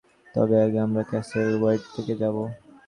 [0.35, 2.43] তবে আগে, আমরা ক্যাসেল হোয়াইটরকে যাবো।